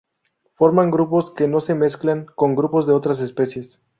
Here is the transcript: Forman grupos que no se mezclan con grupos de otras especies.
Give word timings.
Forman 0.55 0.89
grupos 0.89 1.29
que 1.29 1.47
no 1.47 1.61
se 1.61 1.75
mezclan 1.75 2.25
con 2.33 2.55
grupos 2.55 2.87
de 2.87 2.93
otras 2.93 3.21
especies. 3.21 3.79